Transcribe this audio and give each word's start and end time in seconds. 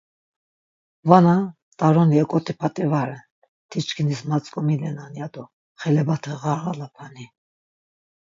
Vana; 1.09 1.35
t̆aroni 1.77 2.15
eǩot̆i 2.21 2.53
p̌at̆i 2.59 2.85
va 2.91 3.01
ren, 3.07 3.27
tiçkinis 3.69 4.21
matzǩomilenan 4.29 5.13
ya 5.19 5.27
do 5.33 5.43
xelebate 5.79 6.33
ğarğalapani? 6.41 7.25